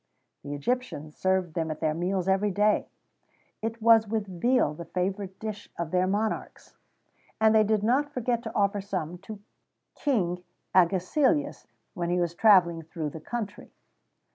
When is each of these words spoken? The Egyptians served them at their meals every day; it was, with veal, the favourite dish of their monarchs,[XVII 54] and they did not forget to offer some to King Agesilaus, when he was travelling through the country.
The 0.43 0.55
Egyptians 0.55 1.15
served 1.15 1.53
them 1.53 1.69
at 1.69 1.79
their 1.79 1.93
meals 1.93 2.27
every 2.27 2.49
day; 2.49 2.87
it 3.61 3.83
was, 3.83 4.07
with 4.07 4.25
veal, 4.41 4.73
the 4.73 4.83
favourite 4.85 5.37
dish 5.37 5.69
of 5.77 5.91
their 5.91 6.07
monarchs,[XVII 6.07 6.79
54] 7.33 7.35
and 7.45 7.53
they 7.53 7.63
did 7.63 7.83
not 7.83 8.09
forget 8.11 8.41
to 8.41 8.55
offer 8.55 8.81
some 8.81 9.19
to 9.19 9.39
King 9.93 10.43
Agesilaus, 10.73 11.67
when 11.93 12.09
he 12.09 12.19
was 12.19 12.33
travelling 12.33 12.81
through 12.81 13.11
the 13.11 13.21
country. 13.21 13.69